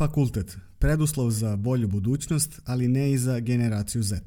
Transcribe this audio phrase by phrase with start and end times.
[0.00, 0.56] Fakultet.
[0.78, 4.20] Preduslov za bolju budućnost, ali ne i za generaciju Z.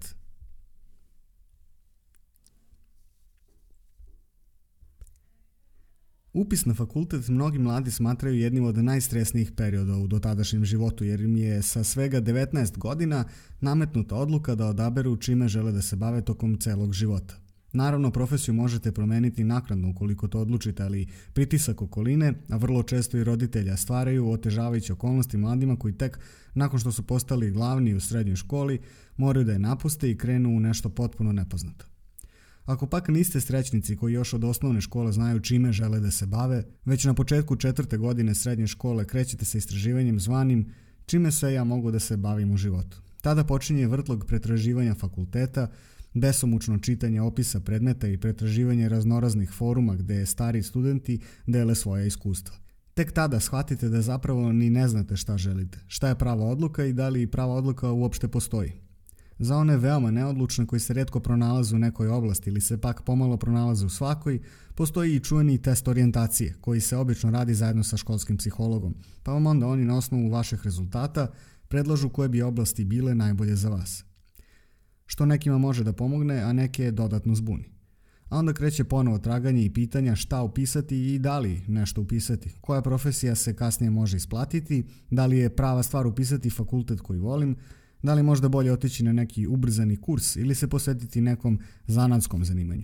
[6.34, 11.38] Upis na fakultet mnogi mladi smatraju jednim od najstresnijih perioda u dotadašnjem životu jer im
[11.38, 13.26] je sa svega 19 godina
[13.62, 17.43] nametnuta odluka da odaberu čime žele da se bave tokom celog života.
[17.74, 23.24] Naravno, profesiju možete promeniti naknadno ukoliko to odlučite, ali pritisak okoline, a vrlo često i
[23.24, 26.20] roditelja, stvaraju otežavajuće okolnosti mladima koji tek
[26.54, 28.80] nakon što su postali glavni u srednjoj školi
[29.18, 31.86] moraju da je napuste i krenu u nešto potpuno nepoznato.
[32.66, 36.64] Ako pak niste srećnici koji još od osnovne škole znaju čime žele da se bave,
[36.86, 40.72] već na početku četvrte godine srednje škole krećete sa istraživanjem zvanim
[41.06, 43.02] čime sve ja mogu da se bavim u životu.
[43.22, 45.68] Tada počinje vrtlog pretraživanja fakulteta,
[46.14, 52.56] besomučno čitanje opisa predmeta i pretraživanje raznoraznih foruma gde stari studenti dele svoje iskustva.
[52.94, 56.94] Tek tada shvatite da zapravo ni ne znate šta želite, šta je prava odluka i
[56.94, 58.72] da li prava odluka uopšte postoji.
[59.40, 63.38] Za one veoma neodlučne koji se redko pronalaze u nekoj oblasti ili se pak pomalo
[63.38, 64.40] pronalaze u svakoj,
[64.76, 69.48] postoji i čuveni test orijentacije koji se obično radi zajedno sa školskim psihologom, pa vam
[69.48, 71.28] onda oni na osnovu vaših rezultata
[71.68, 74.06] predlažu koje bi oblasti bile najbolje za vas.
[75.06, 77.66] Što nekima može da pomogne, a neke dodatno zbuni.
[78.30, 82.82] A onda kreće ponovo traganje i pitanja šta upisati i da li nešto upisati, koja
[82.82, 87.56] profesija se kasnije može isplatiti, da li je prava stvar upisati fakultet koji volim,
[88.04, 92.84] Da li možda bolje otići na neki ubrzani kurs ili se posvetiti nekom zanatskom zanimanju?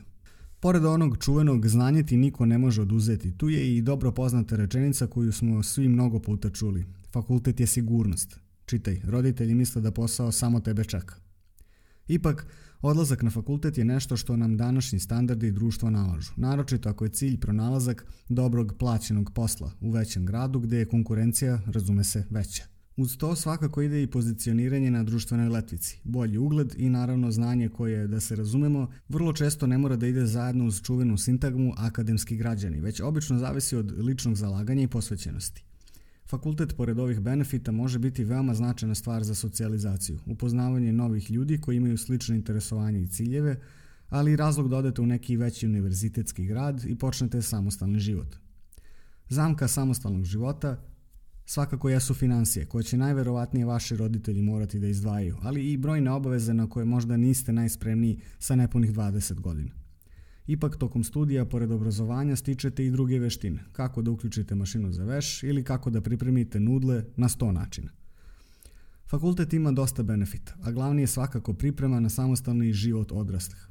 [0.59, 5.07] Pored onog čuvenog znanje ti niko ne može oduzeti, tu je i dobro poznata rečenica
[5.07, 6.85] koju smo svi mnogo puta čuli.
[7.13, 8.39] Fakultet je sigurnost.
[8.65, 11.15] Čitaj, roditelji misle da posao samo tebe čeka.
[12.09, 12.45] Ipak,
[12.81, 17.09] odlazak na fakultet je nešto što nam današnji standardi i društvo nalažu, naročito ako je
[17.09, 22.63] cilj pronalazak dobrog plaćenog posla u većem gradu gde je konkurencija, razume se, veća.
[22.97, 28.07] Uz to svakako ide i pozicioniranje na društvenoj letvici, bolji ugled i naravno znanje koje,
[28.07, 32.81] da se razumemo, vrlo često ne mora da ide zajedno uz čuvenu sintagmu akademski građani,
[32.81, 35.68] već obično zavisi od ličnog zalaganja i posvećenosti.
[36.29, 41.77] Fakultet, pored ovih benefita, može biti veoma značajna stvar za socijalizaciju, upoznavanje novih ljudi koji
[41.77, 43.59] imaju slične interesovanje i ciljeve,
[44.09, 48.35] ali i razlog da odete u neki veći univerzitetski grad i počnete samostalni život.
[49.29, 50.83] Zamka samostalnog života
[51.45, 56.53] svakako jesu financije, koje će najverovatnije vaši roditelji morati da izdvajaju, ali i brojne obaveze
[56.53, 59.71] na koje možda niste najspremniji sa nepunih 20 godina.
[60.49, 65.43] Ipak tokom studija, pored obrazovanja, stičete i druge veštine, kako da uključite mašinu za veš
[65.43, 67.91] ili kako da pripremite nudle na 100 načina.
[69.05, 73.67] Fakultet ima dosta benefita, a glavni je svakako priprema na samostalni život odraslih.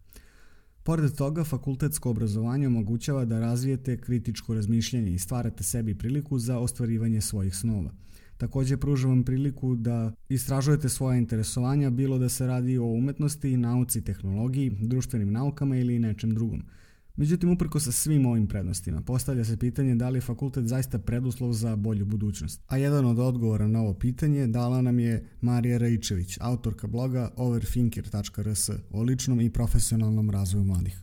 [0.83, 7.21] Pored toga, fakultetsko obrazovanje omogućava da razvijete kritičko razmišljanje i stvarate sebi priliku za ostvarivanje
[7.21, 7.91] svojih snova.
[8.39, 14.05] Takođe pruža vam priliku da istražujete svoje interesovanja, bilo da se radi o umetnosti, nauci,
[14.05, 16.63] tehnologiji, društvenim naukama ili nečem drugom–
[17.19, 21.53] Međutim, uprko sa svim ovim prednostima, postavlja se pitanje da li je fakultet zaista preduslov
[21.53, 22.61] za bolju budućnost.
[22.67, 28.71] A jedan od odgovora na ovo pitanje dala nam je Marija Raičević, autorka bloga overthinker.rs
[28.91, 31.03] o ličnom i profesionalnom razvoju mladih.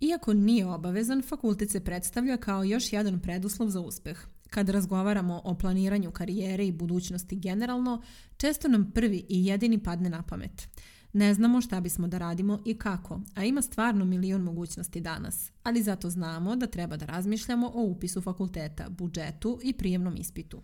[0.00, 4.26] Iako nije obavezan, fakultet se predstavlja kao još jedan preduslov za uspeh.
[4.52, 8.02] Kad razgovaramo o planiranju karijere i budućnosti generalno,
[8.36, 10.68] često nam prvi i jedini padne na pamet–
[11.12, 15.82] Ne znamo šta bismo da radimo i kako, a ima stvarno milion mogućnosti danas, ali
[15.82, 20.62] zato znamo da treba da razmišljamo o upisu fakulteta, budžetu i prijemnom ispitu.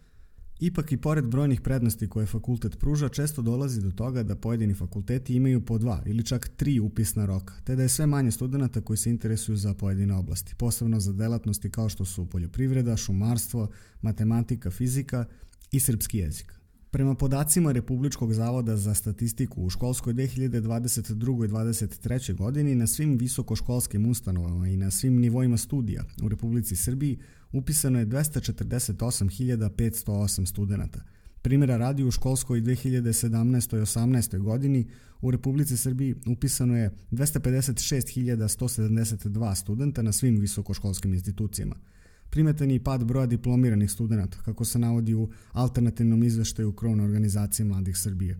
[0.60, 5.34] Ipak i pored brojnih prednosti koje fakultet pruža, često dolazi do toga da pojedini fakulteti
[5.34, 8.96] imaju po dva ili čak tri upisna roka, te da je sve manje studenta koji
[8.96, 13.68] se interesuju za pojedine oblasti, posebno za delatnosti kao što su poljoprivreda, šumarstvo,
[14.02, 15.24] matematika, fizika
[15.70, 16.57] i srpski jezik.
[16.90, 21.44] Prema podacima Republičkog zavoda za statistiku u školskoj 2022.
[21.44, 22.34] i 2023.
[22.34, 27.18] godini na svim visokoškolskim ustanovama i na svim nivoima studija u Republici Srbiji
[27.52, 31.00] upisano je 248.508 studenta.
[31.42, 33.76] Primjera radi u školskoj 2017.
[33.76, 34.38] i 18.
[34.38, 34.86] godini
[35.20, 41.76] u Republici Srbiji upisano je 256.172 studenta na svim visokoškolskim institucijama–
[42.30, 47.66] Primetan je i pad broja diplomiranih studenta, kako se navodi u alternativnom izveštaju krovne organizacije
[47.66, 48.38] Mladih Srbije.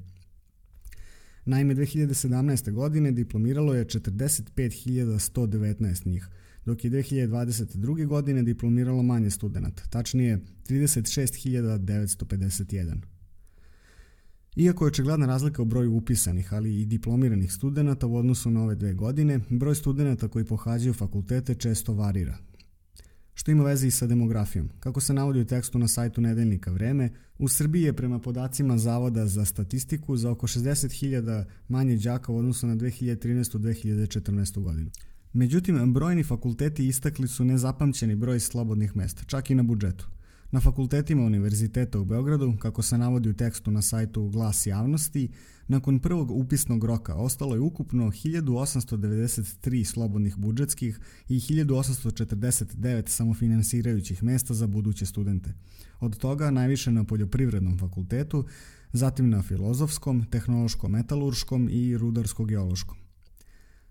[1.45, 2.73] Naime, 2017.
[2.73, 6.29] godine diplomiralo je 45.119 njih,
[6.65, 8.07] dok je 2022.
[8.07, 12.95] godine diplomiralo manje studenta, tačnije 36.951.
[14.57, 18.75] Iako je očigledna razlika u broju upisanih, ali i diplomiranih studenta u odnosu na ove
[18.75, 22.39] dve godine, broj studenta koji pohađaju fakultete često varira,
[23.39, 24.69] što ima veze i sa demografijom.
[24.81, 29.27] Kako se navodi u tekstu na sajtu Nedeljnika Vreme, u Srbiji je prema podacima Zavoda
[29.27, 34.91] za statistiku za oko 60.000 manje đaka u odnosu na 2013-2014 godinu.
[35.33, 40.09] Međutim, brojni fakulteti istakli su nezapamćeni broj slobodnih mesta, čak i na budžetu.
[40.51, 45.29] Na fakultetima Univerziteta u Beogradu, kako se navodi u tekstu na sajtu Glas javnosti,
[45.67, 54.67] nakon prvog upisnog roka ostalo je ukupno 1893 slobodnih budžetskih i 1849 samofinansirajućih mesta za
[54.67, 55.55] buduće studente.
[56.01, 58.45] Od toga najviše na Poljoprivrednom fakultetu,
[58.93, 62.97] zatim na Filozofskom, Tehnološko-metalurškom i Rudarsko-geološkom.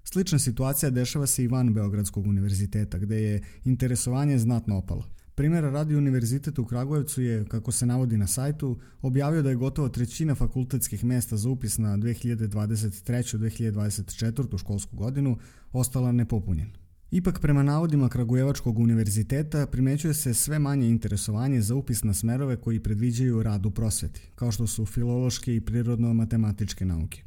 [0.04, 5.04] Slična situacija dešava se i van Beogradskog univerziteta, gde je interesovanje znatno opalo.
[5.38, 9.90] Primjera radi Univerzitet u Kragujevcu je, kako se navodi na sajtu, objavio da je gotovo
[9.90, 14.60] trećina fakultetskih mesta za upis na 2023-2024.
[14.60, 15.38] školsku godinu
[15.72, 16.72] ostala nepopunjena.
[17.12, 22.84] Ipak prema navodima Kragujevačkog univerziteta primećuje se sve manje interesovanje za upis na smerove koji
[22.84, 27.24] predviđaju rad u prosveti, kao što su filološke i prirodno-matematičke nauke.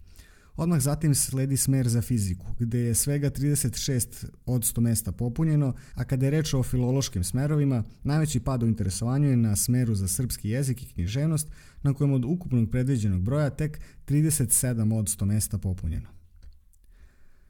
[0.61, 6.05] Odmah zatim sledi smer za fiziku, gde je svega 36 od 100 mesta popunjeno, a
[6.05, 10.49] kada je reč o filološkim smerovima, najveći pad u interesovanju je na smeru za srpski
[10.49, 11.49] jezik i književnost,
[11.83, 16.09] na kojem od ukupnog predviđenog broja tek 37 od 100 mesta popunjeno.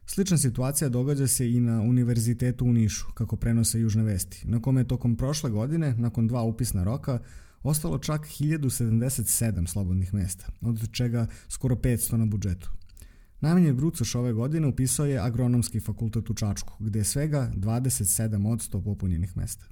[0.05, 4.81] Slična situacija događa se i na Univerzitetu u Nišu, kako prenose južne vesti, na kome
[4.81, 7.19] je tokom prošle godine, nakon dva upisna roka,
[7.63, 12.80] ostalo čak 1077 slobodnih mesta, od čega skoro 500 na budžetu.
[13.41, 18.59] Najmanje brucoš ove godine upisao je agronomski fakultet u Čačku, gde je svega 27 od
[18.59, 19.65] 100 popunjenih mesta.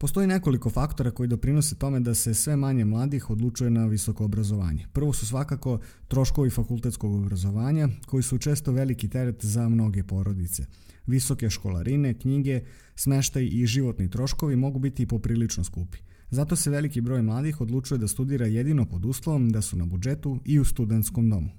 [0.00, 4.86] Postoji nekoliko faktora koji doprinose tome da se sve manje mladih odlučuje na visoko obrazovanje.
[4.92, 10.64] Prvo su svakako troškovi fakultetskog obrazovanja, koji su često veliki teret za mnoge porodice.
[11.06, 12.62] Visoke školarine, knjige,
[12.94, 15.98] smeštaj i životni troškovi mogu biti poprilično skupi.
[16.30, 20.38] Zato se veliki broj mladih odlučuje da studira jedino pod uslovom da su na budžetu
[20.44, 21.50] i u studentskom domu.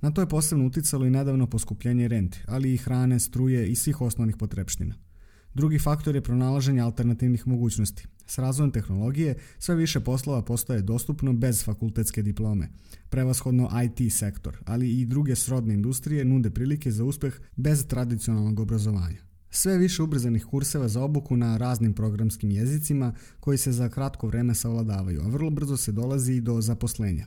[0.00, 4.00] Na to je posebno uticalo i nedavno poskupljenje rente, ali i hrane, struje i svih
[4.00, 5.09] osnovnih potrepština.
[5.54, 8.06] Drugi faktor je pronalaženje alternativnih mogućnosti.
[8.26, 12.68] S razvojem tehnologije sve više poslova postaje dostupno bez fakultetske diplome.
[13.08, 19.18] Prevashodno IT sektor, ali i druge srodne industrije nude prilike za uspeh bez tradicionalnog obrazovanja.
[19.50, 24.54] Sve više ubrzanih kurseva za obuku na raznim programskim jezicima koji se za kratko vreme
[24.54, 27.26] savladavaju, a vrlo brzo se dolazi i do zaposlenja,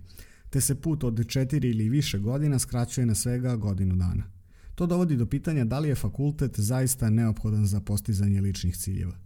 [0.50, 4.24] te se put od četiri ili više godina skraćuje na svega godinu dana.
[4.76, 9.24] To dovodi do pitanja da li je fakultet zaista neophodan za postizanje ličnih ciljeva.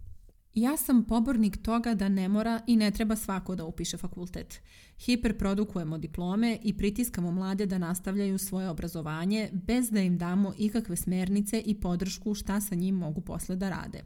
[0.53, 4.61] Ja sam pobornik toga da ne mora i ne treba svako da upiše fakultet.
[4.99, 11.61] Hiperprodukujemo diplome i pritiskamo mlade da nastavljaju svoje obrazovanje bez da im damo ikakve smernice
[11.65, 14.03] i podršku šta sa njim mogu posle da rade.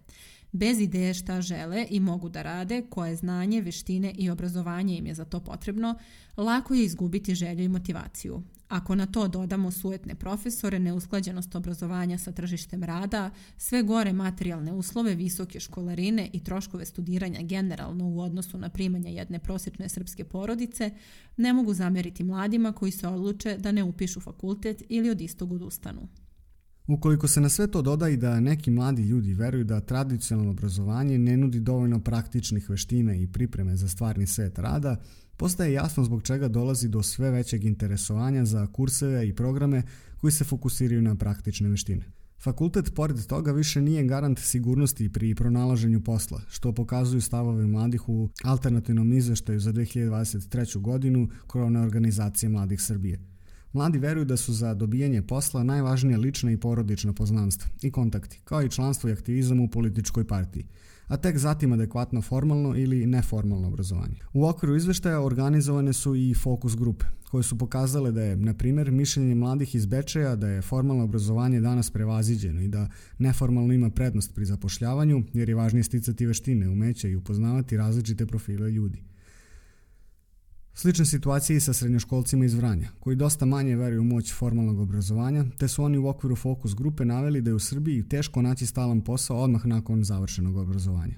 [0.51, 5.13] Bez ideje šta žele i mogu da rade, koje znanje, veštine i obrazovanje im je
[5.15, 5.95] za to potrebno,
[6.37, 8.43] lako je izgubiti želju i motivaciju.
[8.71, 15.15] Ako na to dodamo sujetne profesore, neusklađenost obrazovanja sa tržištem rada, sve gore materijalne uslove,
[15.15, 20.91] visoke školarine i troškove studiranja generalno u odnosu na primanja jedne prosječne srpske porodice,
[21.37, 26.07] ne mogu zameriti mladima koji se odluče da ne upišu fakultet ili od istog odustanu.
[26.87, 31.17] Ukoliko se na sve to doda i da neki mladi ljudi veruju da tradicionalno obrazovanje
[31.17, 34.97] ne nudi dovoljno praktičnih veština i pripreme za stvarni svet rada,
[35.41, 39.83] postaje jasno zbog čega dolazi do sve većeg interesovanja za kurseve i programe
[40.17, 42.05] koji se fokusiraju na praktične veštine.
[42.43, 48.29] Fakultet, pored toga, više nije garant sigurnosti pri pronalaženju posla, što pokazuju stavove mladih u
[48.43, 50.81] alternativnom izveštaju za 2023.
[50.81, 53.19] godinu Korona organizacije Mladih Srbije.
[53.73, 58.63] Mladi veruju da su za dobijanje posla najvažnije lična i porodična poznanstva i kontakti, kao
[58.63, 60.65] i članstvo i aktivizam u političkoj partiji–
[61.11, 64.15] a tek zatim adekvatno formalno ili neformalno obrazovanje.
[64.33, 68.91] U okviru izveštaja organizovane su i fokus grupe, koje su pokazale da je, na primjer,
[68.91, 72.87] mišljenje mladih iz Bečeja da je formalno obrazovanje danas prevaziđeno i da
[73.17, 78.71] neformalno ima prednost pri zapošljavanju, jer je važnije sticati veštine, umeća i upoznavati različite profile
[78.71, 79.10] ljudi.
[80.73, 85.45] Slična situacija i sa srednjoškolcima iz Vranja, koji dosta manje veruju u moć formalnog obrazovanja,
[85.57, 89.01] te su oni u okviru fokus grupe naveli da je u Srbiji teško naći stalan
[89.01, 91.15] posao odmah nakon završenog obrazovanja.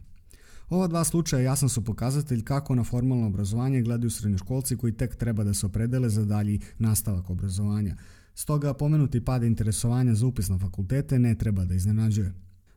[0.70, 5.44] Ova dva slučaja jasan su pokazatelj kako na formalno obrazovanje gledaju srednjoškolci koji tek treba
[5.44, 7.96] da se opredele za dalji nastavak obrazovanja.
[8.36, 12.34] Stoga pomenuti pad interesovanja za upis na fakultete ne treba da iznenađuje.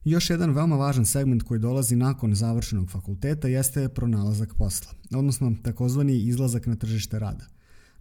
[0.06, 6.16] Još jedan veoma važan segment koji dolazi nakon završenog fakulteta jeste pronalazak posla, odnosno takozvani
[6.16, 7.46] izlazak na tržište rada.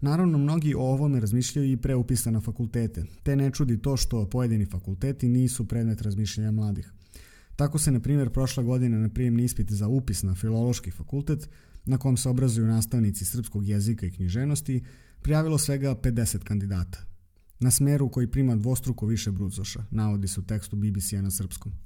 [0.02, 4.30] Naravno, mnogi o ovome razmišljaju i pre upisa na fakultete, te ne čudi to što
[4.30, 6.92] pojedini fakulteti nisu predmet razmišljanja mladih.
[7.56, 11.50] Tako se, na primjer, prošle godine na prijemni ispit za upis na Filološki fakultet,
[11.86, 14.84] na kom se obrazuju nastavnici srpskog jezika i književnosti,
[15.22, 17.06] prijavilo svega 50 kandidata.
[17.60, 21.85] Na smeru koji prima dvostruko više brucoša, navodi se u tekstu BBC-a na srpskom.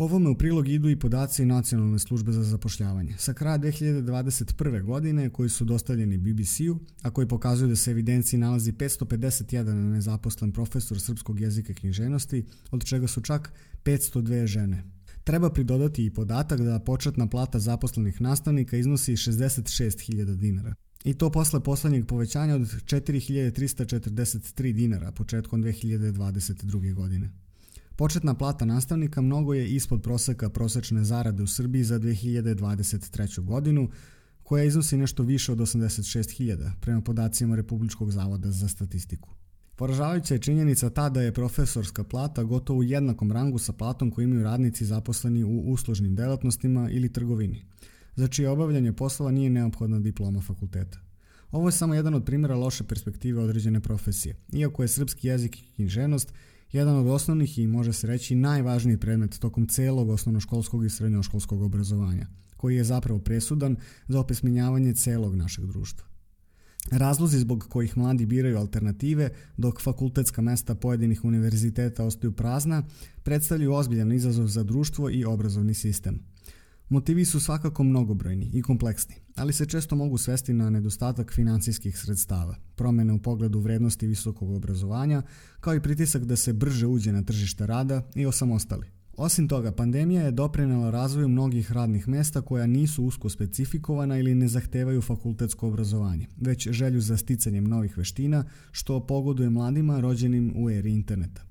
[0.00, 3.14] Ovome u prilog idu i podaci Nacionalne službe za zapošljavanje.
[3.18, 4.82] Sa kraja 2021.
[4.82, 11.00] godine koji su dostavljeni BBC-u, a koji pokazuju da se evidenciji nalazi 551 nezaposlen profesor
[11.00, 13.52] srpskog jezika i književnosti, od čega su čak
[13.84, 14.84] 502 žene.
[15.24, 20.74] Treba pridodati i podatak da početna plata zaposlenih nastavnika iznosi 66.000 dinara.
[21.04, 26.94] I to posle poslednjeg povećanja od 4343 dinara početkom 2022.
[26.94, 27.30] godine.
[28.00, 33.40] Početna plata nastavnika mnogo je ispod proseka prosečne zarade u Srbiji za 2023.
[33.40, 33.88] godinu,
[34.42, 39.28] koja iznosi nešto više od 86.000 prema podacima Republičkog zavoda za statistiku.
[39.76, 44.24] Poražavajuća je činjenica ta da je profesorska plata gotovo u jednakom rangu sa platom koju
[44.24, 47.64] imaju radnici zaposleni u uslužnim delatnostima ili trgovini,
[48.16, 50.98] za čije obavljanje poslova nije neophodna diploma fakulteta.
[51.50, 55.72] Ovo je samo jedan od primjera loše perspektive određene profesije, iako je srpski jezik i
[55.74, 56.32] književnost
[56.72, 62.26] jedan od osnovnih i može se reći najvažniji predmet tokom celog osnovnoškolskog i srednjoškolskog obrazovanja,
[62.56, 63.76] koji je zapravo presudan
[64.08, 66.06] za opesminjavanje celog našeg društva.
[66.90, 72.82] Razlozi zbog kojih mladi biraju alternative, dok fakultetska mesta pojedinih univerziteta ostaju prazna,
[73.22, 76.20] predstavljaju ozbiljan izazov za društvo i obrazovni sistem–
[76.90, 82.56] Motivi su svakako mnogobrojni i kompleksni, ali se često mogu svesti na nedostatak financijskih sredstava,
[82.76, 85.22] promene u pogledu vrednosti visokog obrazovanja,
[85.60, 88.86] kao i pritisak da se brže uđe na tržište rada i osamostali.
[89.16, 94.48] Osim toga, pandemija je doprinela razvoju mnogih radnih mesta koja nisu usko specifikovana ili ne
[94.48, 100.92] zahtevaju fakultetsko obrazovanje, već želju za sticanjem novih veština, što pogoduje mladima rođenim u eri
[100.92, 101.49] interneta.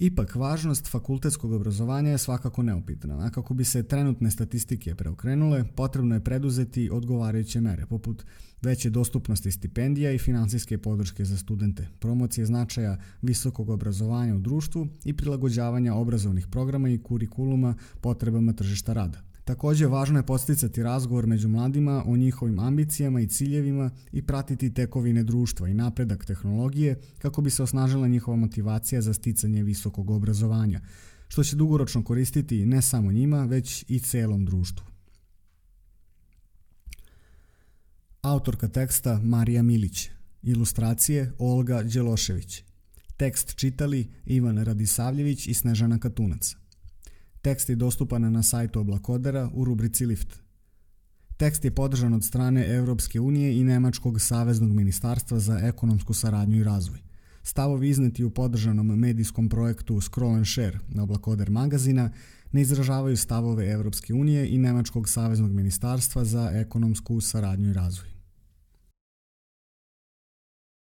[0.00, 6.14] Ipak, važnost fakultetskog obrazovanja je svakako neupitna, a kako bi se trenutne statistike preokrenule, potrebno
[6.14, 8.24] je preduzeti odgovarajuće mere, poput
[8.62, 15.16] veće dostupnosti stipendija i finansijske podrške za studente, promocije značaja visokog obrazovanja u društvu i
[15.16, 19.29] prilagođavanja obrazovnih programa i kurikuluma potrebama tržišta rada.
[19.44, 25.22] Takođe, važno je posticati razgovor među mladima o njihovim ambicijama i ciljevima i pratiti tekovine
[25.22, 30.80] društva i napredak tehnologije kako bi se osnažila njihova motivacija za sticanje visokog obrazovanja,
[31.28, 34.86] što će dugoročno koristiti ne samo njima, već i celom društvu.
[38.22, 40.10] Autorka teksta Marija Milić,
[40.42, 42.64] ilustracije Olga Đelošević,
[43.16, 46.59] tekst čitali Ivan Radisavljević i Snežana Katunac.
[47.42, 50.40] Tekst je dostupan na sajtu Oblakodera u rubrici Lift.
[51.36, 56.64] Tekst je podržan od strane Evropske unije i Nemačkog saveznog ministarstva za ekonomsku saradnju i
[56.64, 56.98] razvoj.
[57.42, 62.10] Stavovi izneti u podržanom medijskom projektu Scroll and Share na Oblakoder magazina
[62.52, 68.19] ne izražavaju stavove Evropske unije i Nemačkog saveznog ministarstva za ekonomsku saradnju i razvoj.